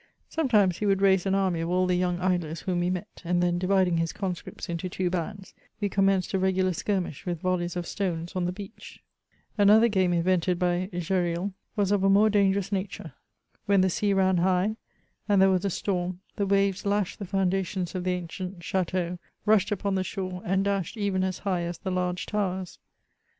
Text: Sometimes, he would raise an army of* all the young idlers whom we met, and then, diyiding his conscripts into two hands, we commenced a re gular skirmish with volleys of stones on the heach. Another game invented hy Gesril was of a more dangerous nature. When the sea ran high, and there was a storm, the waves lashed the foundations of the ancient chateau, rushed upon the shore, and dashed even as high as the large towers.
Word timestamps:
Sometimes, 0.29 0.79
he 0.79 0.87
would 0.87 0.99
raise 0.99 1.27
an 1.27 1.35
army 1.35 1.61
of* 1.61 1.69
all 1.69 1.85
the 1.85 1.93
young 1.95 2.19
idlers 2.19 2.61
whom 2.61 2.79
we 2.79 2.89
met, 2.89 3.21
and 3.23 3.39
then, 3.43 3.59
diyiding 3.59 3.99
his 3.99 4.11
conscripts 4.11 4.67
into 4.67 4.89
two 4.89 5.11
hands, 5.13 5.53
we 5.79 5.89
commenced 5.89 6.33
a 6.33 6.39
re 6.39 6.51
gular 6.51 6.73
skirmish 6.73 7.23
with 7.23 7.39
volleys 7.41 7.75
of 7.75 7.85
stones 7.85 8.35
on 8.35 8.45
the 8.45 8.51
heach. 8.51 8.97
Another 9.59 9.87
game 9.87 10.11
invented 10.11 10.59
hy 10.59 10.89
Gesril 10.91 11.53
was 11.75 11.91
of 11.91 12.03
a 12.03 12.09
more 12.09 12.31
dangerous 12.31 12.71
nature. 12.71 13.13
When 13.67 13.81
the 13.81 13.91
sea 13.91 14.11
ran 14.13 14.37
high, 14.37 14.75
and 15.29 15.39
there 15.39 15.51
was 15.51 15.65
a 15.65 15.69
storm, 15.69 16.21
the 16.35 16.47
waves 16.47 16.83
lashed 16.83 17.19
the 17.19 17.25
foundations 17.25 17.93
of 17.93 18.03
the 18.03 18.13
ancient 18.13 18.63
chateau, 18.63 19.19
rushed 19.45 19.71
upon 19.71 19.93
the 19.93 20.03
shore, 20.03 20.41
and 20.43 20.65
dashed 20.65 20.97
even 20.97 21.23
as 21.23 21.37
high 21.45 21.61
as 21.61 21.77
the 21.77 21.91
large 21.91 22.25
towers. 22.25 22.79